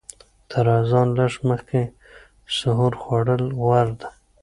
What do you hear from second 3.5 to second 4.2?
غوره دي.